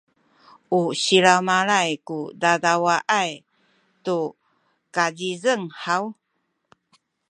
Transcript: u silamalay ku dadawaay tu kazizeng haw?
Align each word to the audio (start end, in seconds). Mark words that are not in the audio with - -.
u 0.79 0.81
silamalay 1.01 1.91
ku 2.07 2.17
dadawaay 2.41 3.31
tu 4.05 4.17
kazizeng 4.95 5.65
haw? 5.83 6.03